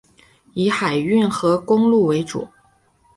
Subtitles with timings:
[0.55, 2.47] 以海运和公路为主。